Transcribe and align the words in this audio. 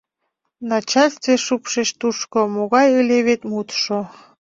Начальстве 0.71 1.33
шупшеш 1.45 1.89
тушко 1.99 2.39
Могай 2.55 2.87
ыле 3.01 3.17
вет 3.27 3.41
мутшо: 3.49 3.99